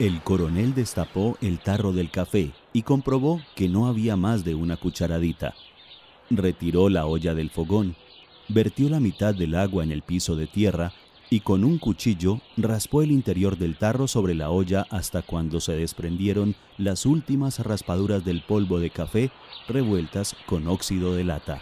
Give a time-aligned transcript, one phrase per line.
[0.00, 4.78] El coronel destapó el tarro del café y comprobó que no había más de una
[4.78, 5.52] cucharadita.
[6.30, 7.96] Retiró la olla del fogón,
[8.48, 10.94] vertió la mitad del agua en el piso de tierra
[11.28, 15.74] y con un cuchillo raspó el interior del tarro sobre la olla hasta cuando se
[15.74, 19.30] desprendieron las últimas raspaduras del polvo de café
[19.68, 21.60] revueltas con óxido de lata.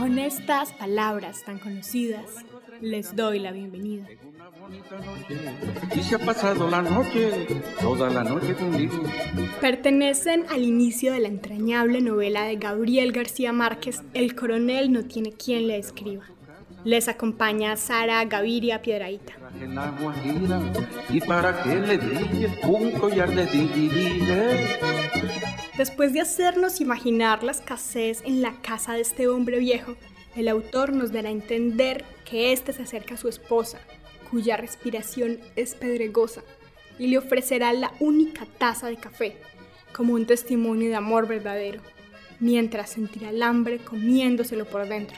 [0.00, 2.24] Con estas palabras tan conocidas,
[2.80, 4.06] les doy la bienvenida.
[5.94, 7.46] Y se ha pasado la noche,
[7.82, 8.94] toda la noche conmigo.
[9.60, 15.32] Pertenecen al inicio de la entrañable novela de Gabriel García Márquez, El coronel no tiene
[15.32, 16.24] quien le escriba.
[16.82, 19.34] Les acompaña Sara Gaviria Piedraíta.
[21.10, 22.00] Y para que le
[22.66, 23.44] un collar de.
[25.80, 29.96] Después de hacernos imaginar la escasez en la casa de este hombre viejo,
[30.36, 33.80] el autor nos dará a entender que éste se acerca a su esposa,
[34.30, 36.42] cuya respiración es pedregosa,
[36.98, 39.38] y le ofrecerá la única taza de café,
[39.94, 41.80] como un testimonio de amor verdadero,
[42.40, 45.16] mientras sentirá el hambre comiéndoselo por dentro.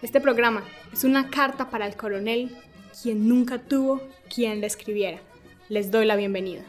[0.00, 2.56] Este programa es una carta para el coronel,
[3.02, 4.00] quien nunca tuvo
[4.32, 5.18] quien le escribiera.
[5.68, 6.62] Les doy la bienvenida.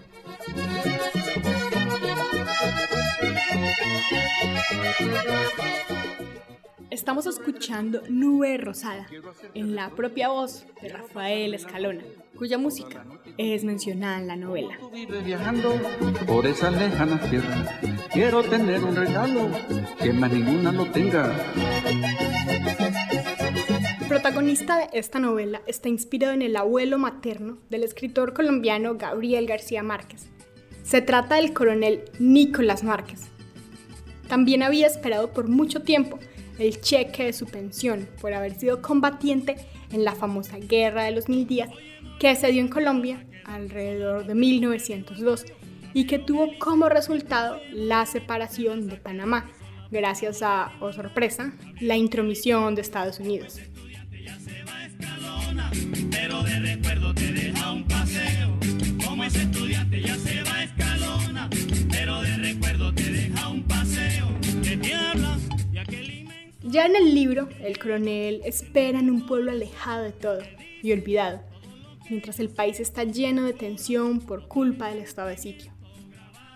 [6.90, 9.08] Estamos escuchando Nube Rosada
[9.54, 12.04] en la propia voz de Rafael Escalona,
[12.38, 13.06] cuya música
[13.38, 14.78] es mencionada en la novela.
[14.92, 15.76] Vive viajando
[16.28, 17.70] por esas lejanas tierras.
[18.12, 19.50] Quiero tener un regalo
[20.00, 21.34] que más ninguna lo tenga.
[24.02, 29.46] El protagonista de esta novela está inspirado en el abuelo materno del escritor colombiano Gabriel
[29.46, 30.28] García Márquez.
[30.84, 33.30] Se trata del coronel Nicolás Márquez.
[34.30, 36.20] También había esperado por mucho tiempo
[36.60, 39.58] el cheque de su pensión por haber sido combatiente
[39.92, 41.70] en la famosa Guerra de los Mil Días
[42.20, 45.46] que se dio en Colombia alrededor de 1902
[45.94, 49.50] y que tuvo como resultado la separación de Panamá,
[49.90, 53.60] gracias a, oh sorpresa, la intromisión de Estados Unidos.
[66.72, 70.42] Ya en el libro, el coronel espera en un pueblo alejado de todo
[70.84, 71.42] y olvidado,
[72.12, 75.72] mientras el país está lleno de tensión por culpa del estado de sitio.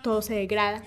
[0.04, 0.84] Todo se degrada,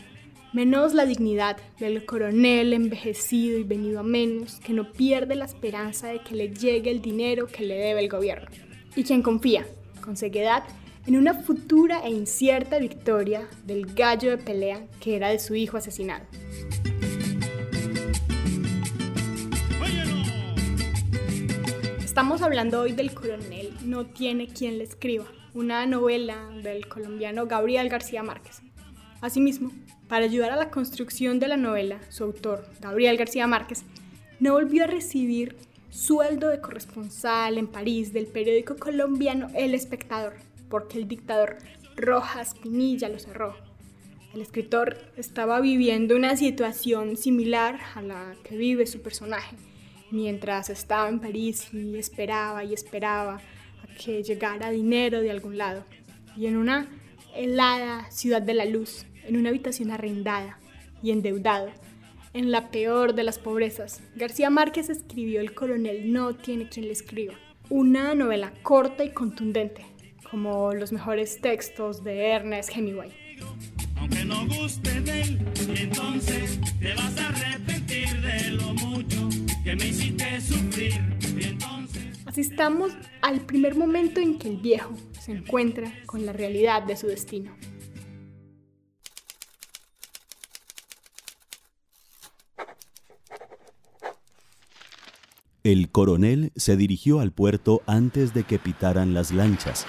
[0.53, 6.07] menos la dignidad del coronel envejecido y venido a menos, que no pierde la esperanza
[6.07, 8.47] de que le llegue el dinero que le debe el gobierno,
[8.95, 9.67] y quien confía,
[9.99, 10.63] con ceguedad,
[11.05, 15.75] en una futura e incierta victoria del gallo de pelea que era de su hijo
[15.75, 16.23] asesinado.
[22.17, 27.89] Estamos hablando hoy del coronel No tiene quien le escriba, una novela del colombiano Gabriel
[27.89, 28.63] García Márquez.
[29.21, 29.71] Asimismo,
[30.07, 33.83] para ayudar a la construcción de la novela, su autor, Gabriel García Márquez,
[34.39, 35.57] no volvió a recibir
[35.91, 40.33] sueldo de corresponsal en París del periódico colombiano El Espectador,
[40.69, 41.57] porque el dictador
[41.95, 43.55] Rojas Pinilla lo cerró.
[44.33, 49.55] El escritor estaba viviendo una situación similar a la que vive su personaje,
[50.11, 55.85] mientras estaba en París y esperaba y esperaba a que llegara dinero de algún lado.
[56.35, 56.87] Y en una
[57.35, 60.59] helada ciudad de la luz, en una habitación arrendada
[61.01, 61.69] y endeudado,
[62.33, 66.91] en la peor de las pobrezas, García Márquez escribió El coronel no tiene quien le
[66.91, 67.33] escriba,
[67.69, 69.85] una novela corta y contundente,
[70.29, 73.11] como los mejores textos de Ernest Hemingway.
[73.95, 75.39] Aunque no guste de él,
[75.75, 79.29] entonces te vas a arrepentir de lo mucho
[79.67, 80.93] que me hiciste sufrir.
[81.37, 82.25] Y entonces.
[82.25, 87.07] Asistamos al primer momento en que el viejo se encuentra con la realidad de su
[87.07, 87.53] destino.
[95.65, 99.85] El coronel se dirigió al puerto antes de que pitaran las lanchas.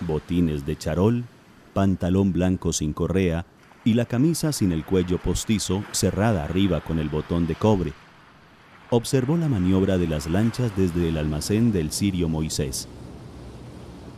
[0.00, 1.26] Botines de charol,
[1.74, 3.44] pantalón blanco sin correa
[3.88, 7.94] y la camisa sin el cuello postizo cerrada arriba con el botón de cobre.
[8.90, 12.86] Observó la maniobra de las lanchas desde el almacén del sirio Moisés.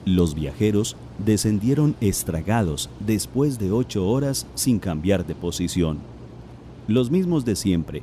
[0.04, 6.00] Los viajeros descendieron estragados después de ocho horas sin cambiar de posición.
[6.88, 8.02] Los mismos de siempre,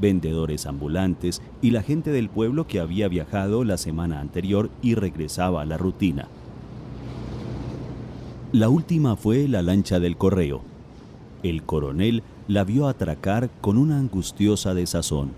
[0.00, 5.62] vendedores ambulantes y la gente del pueblo que había viajado la semana anterior y regresaba
[5.62, 6.28] a la rutina.
[8.52, 10.77] La última fue la lancha del correo.
[11.42, 15.32] El coronel la vio atracar con una angustiosa desazón.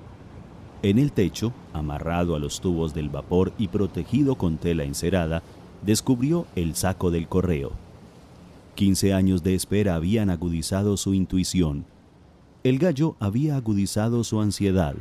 [0.83, 5.43] En el techo, amarrado a los tubos del vapor y protegido con tela encerada,
[5.83, 7.73] descubrió el saco del correo.
[8.75, 11.85] Quince años de espera habían agudizado su intuición.
[12.65, 14.95] El gallo había agudizado su ansiedad.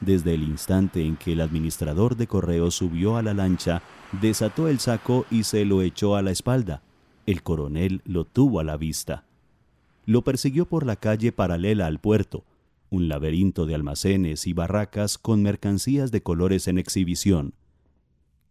[0.00, 3.82] Desde el instante en que el administrador de correo subió a la lancha,
[4.20, 6.80] desató el saco y se lo echó a la espalda.
[7.26, 9.24] El coronel lo tuvo a la vista.
[10.04, 12.44] Lo persiguió por la calle paralela al puerto,
[12.90, 17.54] un laberinto de almacenes y barracas con mercancías de colores en exhibición.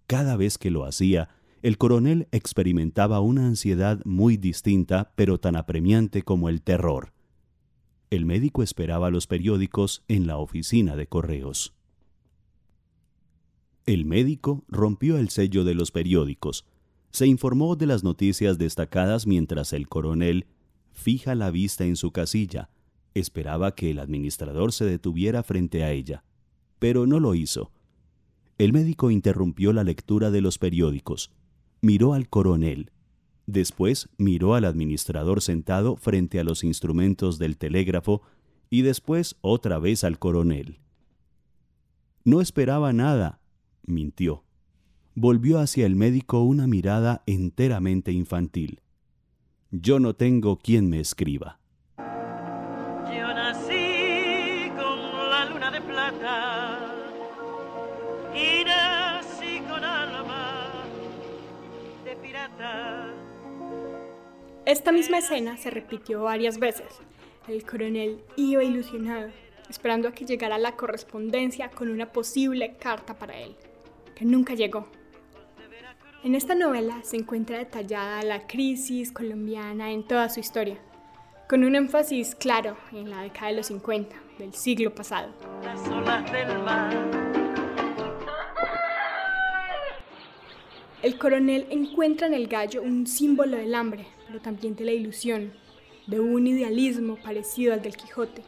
[0.07, 1.29] Cada vez que lo hacía,
[1.61, 7.13] el coronel experimentaba una ansiedad muy distinta, pero tan apremiante como el terror.
[8.09, 11.73] El médico esperaba los periódicos en la oficina de correos.
[13.85, 16.65] El médico rompió el sello de los periódicos.
[17.11, 20.45] Se informó de las noticias destacadas mientras el coronel,
[20.93, 22.69] fija la vista en su casilla,
[23.13, 26.23] esperaba que el administrador se detuviera frente a ella.
[26.79, 27.71] Pero no lo hizo.
[28.57, 31.31] El médico interrumpió la lectura de los periódicos
[31.81, 32.91] miró al coronel.
[33.47, 38.21] Después miró al administrador sentado frente a los instrumentos del telégrafo
[38.69, 40.79] y después otra vez al coronel.
[42.23, 43.41] No esperaba nada,
[43.83, 44.45] mintió.
[45.15, 48.79] Volvió hacia el médico una mirada enteramente infantil.
[49.73, 51.57] Yo no tengo quien me escriba.
[51.97, 56.77] Yo nací con la luna de plata
[58.35, 60.83] y nací con alma
[62.03, 63.13] de pirata.
[64.65, 66.87] Esta misma escena se repitió varias veces.
[67.47, 69.29] El coronel iba ilusionado,
[69.69, 73.55] esperando a que llegara la correspondencia con una posible carta para él,
[74.15, 74.89] que nunca llegó.
[76.23, 80.77] En esta novela se encuentra detallada la crisis colombiana en toda su historia,
[81.49, 85.33] con un énfasis claro en la década de los 50 del siglo pasado.
[85.63, 86.93] Las olas del mar.
[91.01, 95.51] El coronel encuentra en el gallo un símbolo del hambre, pero también de la ilusión,
[96.05, 98.43] de un idealismo parecido al del Quijote.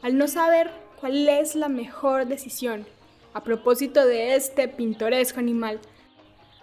[0.00, 2.86] Al no saber cuál es la mejor decisión
[3.34, 5.78] a propósito de este pintoresco animal,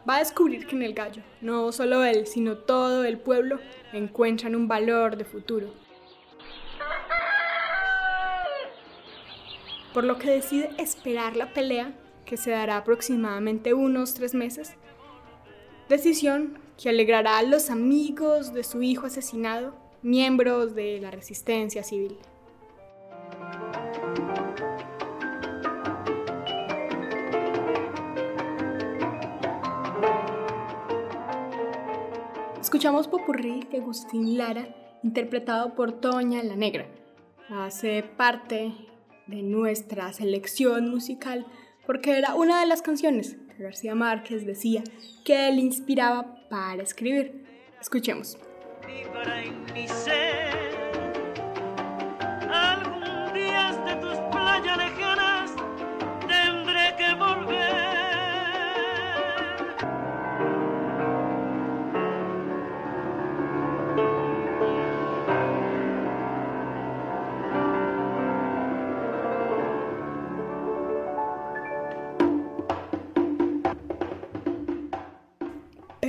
[0.07, 3.59] va a descubrir que en el gallo, no solo él, sino todo el pueblo,
[3.93, 5.67] encuentran un valor de futuro.
[9.93, 11.93] Por lo que decide esperar la pelea,
[12.25, 14.75] que se dará aproximadamente unos tres meses,
[15.87, 22.17] decisión que alegrará a los amigos de su hijo asesinado, miembros de la resistencia civil.
[32.73, 34.67] Escuchamos Popurrí de Agustín Lara,
[35.03, 36.87] interpretado por Toña la Negra.
[37.47, 38.73] Hace parte
[39.27, 41.45] de nuestra selección musical
[41.85, 44.83] porque era una de las canciones que García Márquez decía
[45.23, 47.45] que él inspiraba para escribir.
[47.79, 48.39] Escuchemos.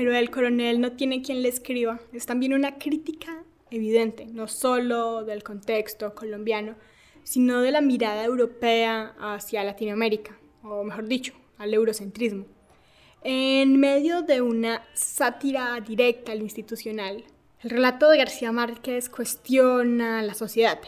[0.05, 1.99] Pero el coronel no tiene quien le escriba.
[2.13, 6.75] Es también una crítica evidente, no solo del contexto colombiano,
[7.23, 12.45] sino de la mirada europea hacia Latinoamérica, o mejor dicho, al eurocentrismo.
[13.23, 17.25] En medio de una sátira directa al institucional,
[17.63, 20.81] el relato de García Márquez cuestiona la sociedad,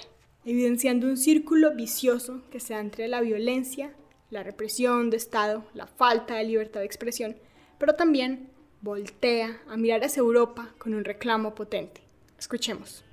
[0.44, 3.94] evidenciando un círculo vicioso que se da entre la violencia,
[4.28, 7.38] la represión de Estado, la falta de libertad de expresión,
[7.78, 12.02] pero también voltea a mirar hacia Europa con un reclamo potente.
[12.38, 13.04] Escuchemos.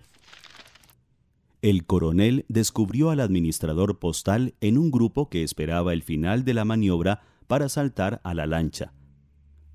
[1.62, 6.66] El coronel descubrió al administrador postal en un grupo que esperaba el final de la
[6.66, 8.94] maniobra para saltar a la lancha.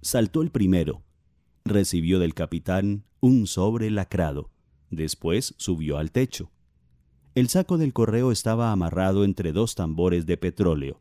[0.03, 1.03] Saltó el primero.
[1.65, 4.51] Recibió del capitán un sobre lacrado.
[4.91, 6.51] Después subió al techo.
[7.35, 11.01] El saco del correo estaba amarrado entre dos tambores de petróleo.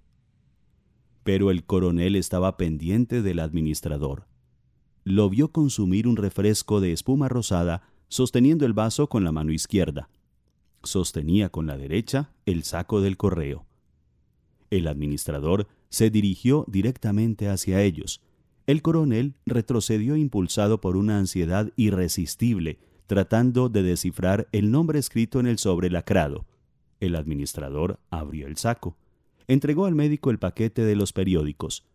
[1.23, 4.27] Pero el coronel estaba pendiente del administrador.
[5.09, 10.09] Lo vio consumir un refresco de espuma rosada sosteniendo el vaso con la mano izquierda.
[10.83, 13.65] Sostenía con la derecha el saco del correo.
[14.69, 18.19] El administrador se dirigió directamente hacia ellos.
[18.65, 25.47] El coronel retrocedió impulsado por una ansiedad irresistible, tratando de descifrar el nombre escrito en
[25.47, 26.45] el sobre lacrado.
[26.99, 28.97] El administrador abrió el saco.
[29.47, 31.85] entregó al médico el paquete de los periódicos.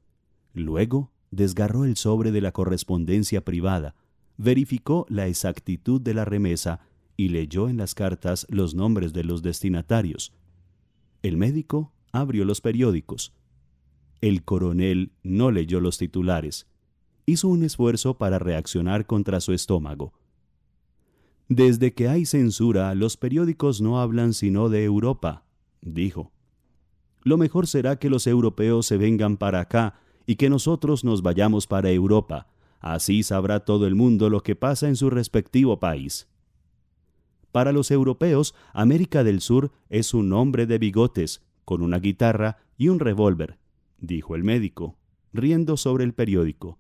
[0.54, 3.97] Luego desgarró el sobre de la correspondencia privada,
[4.37, 6.81] verificó la exactitud de la remesa
[7.17, 10.33] y leyó en las cartas los nombres de los destinatarios.
[11.23, 13.33] El médico abrió los periódicos.
[14.21, 16.67] El coronel no leyó los titulares.
[17.25, 20.12] Hizo un esfuerzo para reaccionar contra su estómago.
[21.49, 25.45] Desde que hay censura, los periódicos no hablan sino de Europa,
[25.81, 26.31] dijo.
[27.23, 29.95] Lo mejor será que los europeos se vengan para acá
[30.26, 32.47] y que nosotros nos vayamos para Europa.
[32.81, 36.29] Así sabrá todo el mundo lo que pasa en su respectivo país.
[37.52, 42.88] Para los europeos, América del Sur es un hombre de bigotes, con una guitarra y
[42.88, 43.59] un revólver,
[43.99, 44.97] dijo el médico,
[45.33, 46.79] riendo sobre el periódico.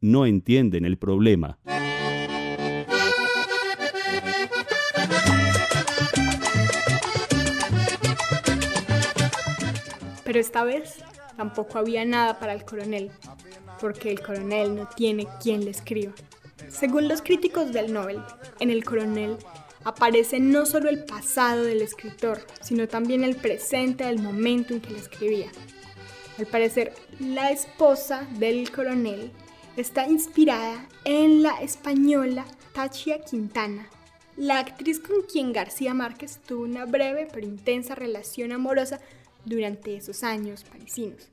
[0.00, 1.58] No entienden el problema.
[10.24, 11.02] Pero esta vez
[11.36, 13.10] tampoco había nada para el coronel,
[13.80, 16.12] porque el coronel no tiene quien le escriba.
[16.68, 18.20] Según los críticos del Nobel,
[18.60, 19.36] en el coronel
[19.84, 24.90] aparece no solo el pasado del escritor, sino también el presente del momento en que
[24.90, 25.50] le escribía.
[26.38, 29.30] Al parecer, la esposa del coronel
[29.76, 33.88] está inspirada en la española Tachia Quintana,
[34.36, 39.00] la actriz con quien García Márquez tuvo una breve pero intensa relación amorosa
[39.46, 41.28] durante esos años parisinos.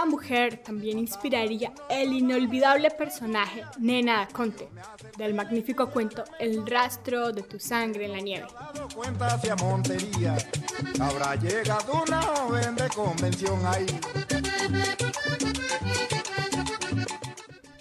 [0.00, 4.66] Esta mujer también inspiraría el inolvidable personaje Nena Conte
[5.18, 8.46] del magnífico cuento El rastro de tu sangre en la nieve.
[10.98, 13.86] Habrá llegado una joven de convención ahí.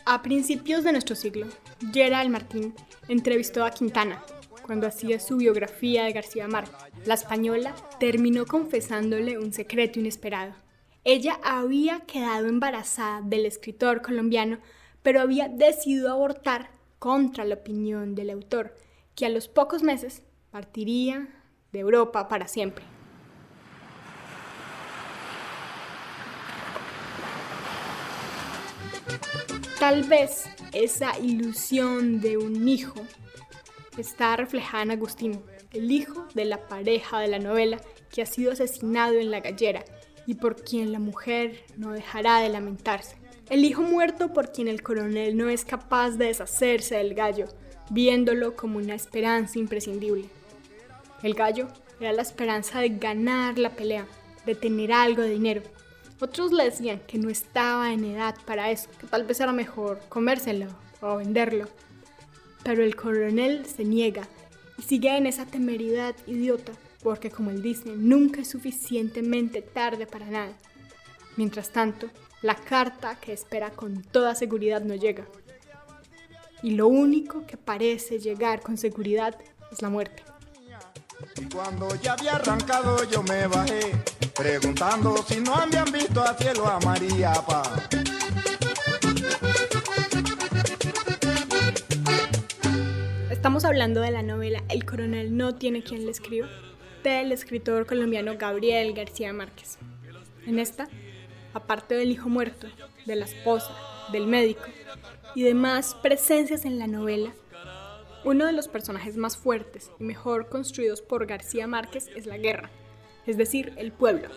[0.04, 1.48] A principios de nuestro siglo,
[1.94, 2.76] Gerald Martín
[3.08, 4.22] entrevistó a Quintana
[4.66, 6.76] cuando hacía su biografía de García Márquez.
[7.06, 10.54] La española terminó confesándole un secreto inesperado.
[11.06, 14.58] Ella había quedado embarazada del escritor colombiano,
[15.02, 18.76] pero había decidido abortar contra la opinión del autor,
[19.16, 21.30] que a los pocos meses partiría
[21.72, 22.84] de Europa para siempre.
[29.80, 33.00] Tal vez esa ilusión de un hijo
[33.98, 35.42] está reflejada en Agustín,
[35.72, 37.80] el hijo de la pareja de la novela
[38.12, 39.86] que ha sido asesinado en la gallera
[40.30, 43.16] y por quien la mujer no dejará de lamentarse.
[43.50, 47.48] El hijo muerto por quien el coronel no es capaz de deshacerse del gallo,
[47.90, 50.26] viéndolo como una esperanza imprescindible.
[51.24, 51.68] El gallo
[52.00, 54.06] era la esperanza de ganar la pelea,
[54.46, 55.64] de tener algo de dinero,
[56.22, 60.00] otros le decían que no estaba en edad para eso, que tal vez era mejor
[60.10, 60.68] comérselo
[61.02, 61.68] o venderlo.
[62.64, 64.28] Pero el coronel se niega
[64.78, 70.26] y sigue en esa temeridad idiota, porque como él dice, nunca es suficientemente tarde para
[70.26, 70.54] nada.
[71.38, 72.10] Mientras tanto,
[72.42, 75.26] la carta que espera con toda seguridad no llega.
[76.62, 79.38] Y lo único que parece llegar con seguridad
[79.72, 80.24] es la muerte.
[81.36, 83.92] Y cuando ya había arrancado yo me bajé,
[84.36, 87.64] preguntando si no habían visto a cielo a María Pa.
[93.30, 96.48] Estamos hablando de la novela El coronel no tiene quien le escriba,
[97.04, 99.78] del escritor colombiano Gabriel García Márquez.
[100.46, 100.88] En esta,
[101.54, 102.68] aparte del hijo muerto,
[103.06, 103.76] de la esposa,
[104.12, 104.66] del médico
[105.36, 107.34] y demás presencias en la novela,
[108.26, 112.70] uno de los personajes más fuertes y mejor construidos por García Márquez es la guerra,
[113.26, 114.30] es decir, el pueblo.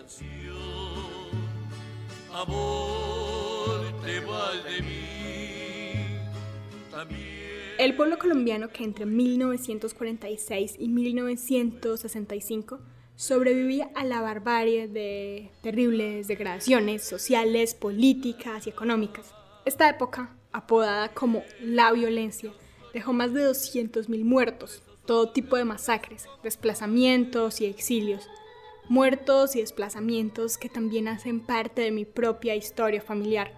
[7.83, 12.79] El pueblo colombiano que entre 1946 y 1965
[13.17, 19.33] sobrevivía a la barbarie de terribles degradaciones sociales, políticas y económicas.
[19.65, 22.53] Esta época, apodada como la violencia,
[22.93, 28.29] dejó más de 200.000 muertos, todo tipo de masacres, desplazamientos y exilios,
[28.87, 33.51] muertos y desplazamientos que también hacen parte de mi propia historia familiar.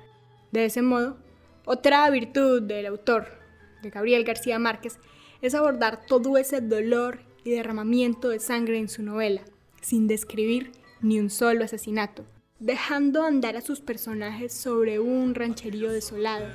[0.52, 1.16] De ese modo,
[1.64, 3.45] otra virtud del autor,
[3.86, 4.98] de Gabriel García Márquez,
[5.42, 9.44] es abordar todo ese dolor y derramamiento de sangre en su novela,
[9.82, 12.26] sin describir ni un solo asesinato,
[12.60, 16.48] dejando andar a sus personajes sobre un rancherío desolado,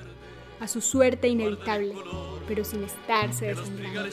[0.58, 1.94] a su suerte inevitable,
[2.49, 4.10] pero sin estarse desangrando.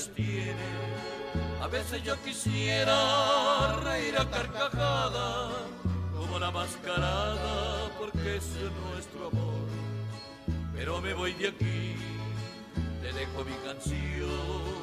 [1.60, 5.50] A veces yo quisiera reír a carcajada,
[6.16, 8.46] como la mascarada, porque es
[8.94, 9.68] nuestro amor.
[10.76, 11.96] pero me voy de aquí,
[13.18, 14.78] dejo mi canción.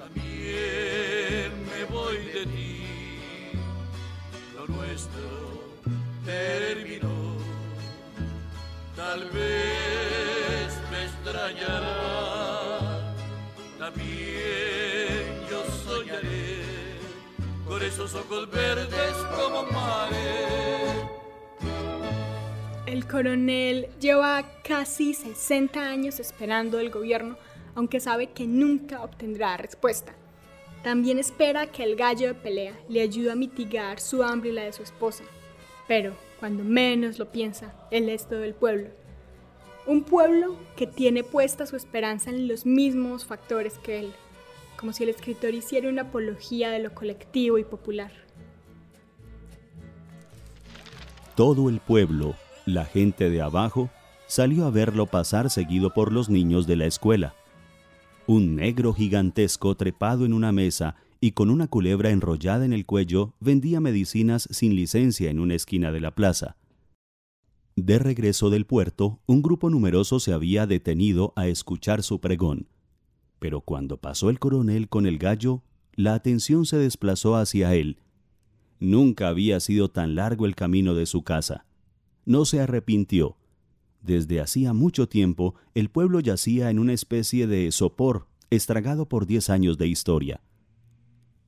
[0.00, 3.52] también me voy de ti.
[4.56, 5.28] Lo nuestro
[6.24, 7.36] terminó,
[8.96, 13.14] tal vez me extrañará,
[13.78, 16.64] también yo soñaré
[17.66, 21.09] con esos ojos verdes como mares.
[22.90, 27.36] El coronel lleva casi 60 años esperando el gobierno,
[27.76, 30.12] aunque sabe que nunca obtendrá respuesta.
[30.82, 34.64] También espera que el gallo de pelea le ayude a mitigar su hambre y la
[34.64, 35.22] de su esposa.
[35.86, 38.88] Pero, cuando menos lo piensa, él es todo el pueblo.
[39.86, 44.12] Un pueblo que tiene puesta su esperanza en los mismos factores que él,
[44.76, 48.10] como si el escritor hiciera una apología de lo colectivo y popular.
[51.36, 52.34] Todo el pueblo,
[52.70, 53.90] la gente de abajo,
[54.26, 57.34] salió a verlo pasar seguido por los niños de la escuela.
[58.26, 63.34] Un negro gigantesco trepado en una mesa y con una culebra enrollada en el cuello
[63.40, 66.56] vendía medicinas sin licencia en una esquina de la plaza.
[67.76, 72.68] De regreso del puerto, un grupo numeroso se había detenido a escuchar su pregón.
[73.38, 75.62] Pero cuando pasó el coronel con el gallo,
[75.94, 77.98] la atención se desplazó hacia él.
[78.78, 81.66] Nunca había sido tan largo el camino de su casa.
[82.30, 83.36] No se arrepintió.
[84.02, 89.50] Desde hacía mucho tiempo el pueblo yacía en una especie de sopor, estragado por diez
[89.50, 90.40] años de historia.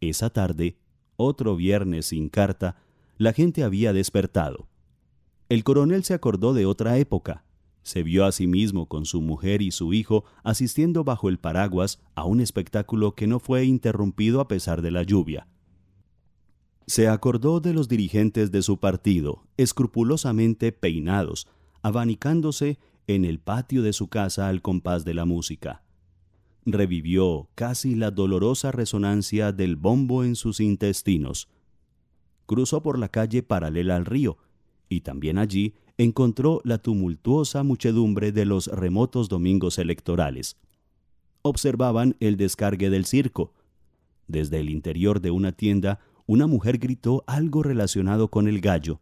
[0.01, 0.77] Esa tarde,
[1.15, 2.83] otro viernes sin carta,
[3.17, 4.67] la gente había despertado.
[5.49, 7.45] El coronel se acordó de otra época.
[7.85, 12.01] Se vio a sí mismo con su mujer y su hijo asistiendo bajo el paraguas
[12.17, 15.47] a un espectáculo que no fue interrumpido a pesar de la lluvia.
[16.87, 21.47] Se acordó de los dirigentes de su partido, escrupulosamente peinados,
[21.83, 25.83] abanicándose en el patio de su casa al compás de la música.
[26.65, 31.49] Revivió casi la dolorosa resonancia del bombo en sus intestinos.
[32.47, 34.39] Cruzó por la calle paralela al río,
[34.89, 40.57] y también allí encontró la tumultuosa muchedumbre de los remotos domingos electorales.
[41.43, 43.53] Observaban el descargue del circo.
[44.29, 49.01] Desde el interior de una tienda, una mujer gritó algo relacionado con el gallo.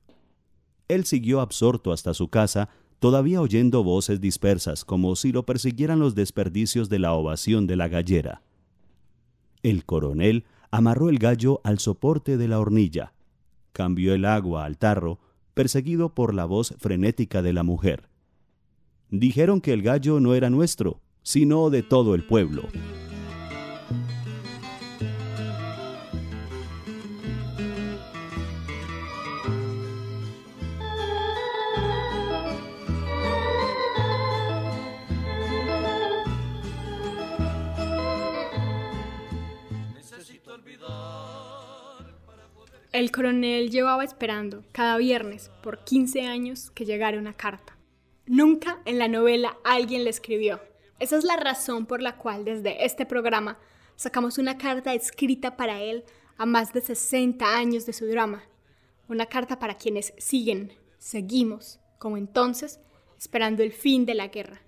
[0.89, 6.15] Él siguió absorto hasta su casa, todavía oyendo voces dispersas, como si lo persiguieran los
[6.15, 8.43] desperdicios de la ovación de la gallera.
[9.63, 13.13] El coronel amarró el gallo al soporte de la hornilla,
[13.73, 15.21] cambió el agua al tarro,
[15.55, 18.09] perseguido por la voz frenética de la mujer.
[19.11, 22.63] Dijeron que el gallo no era nuestro, sino de todo el pueblo.
[43.01, 47.79] El coronel llevaba esperando cada viernes por 15 años que llegara una carta.
[48.27, 50.61] Nunca en la novela alguien le escribió.
[50.99, 53.59] Esa es la razón por la cual desde este programa
[53.97, 56.05] sacamos una carta escrita para él
[56.37, 58.45] a más de 60 años de su drama.
[59.09, 62.81] Una carta para quienes siguen, seguimos, como entonces,
[63.19, 64.61] esperando el fin de la guerra.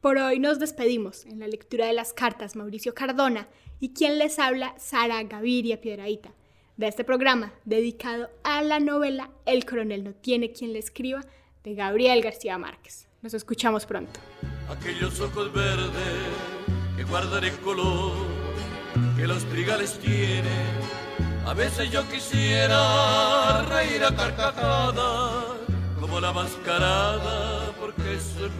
[0.00, 3.46] Por hoy nos despedimos en la lectura de las cartas Mauricio Cardona
[3.78, 6.32] y quien les habla Sara Gaviria Piedraíta
[6.76, 11.20] de este programa dedicado a la novela El coronel no tiene quien le escriba
[11.62, 13.08] de Gabriel García Márquez.
[13.22, 14.20] Nos escuchamos pronto.
[14.68, 15.92] aquellos ojos verdes
[16.96, 18.12] que guardan el color
[19.16, 20.74] que los trigales tienen.
[21.46, 25.44] A veces yo quisiera reír a carcajadas
[26.00, 28.52] como la mascarada, porque eso es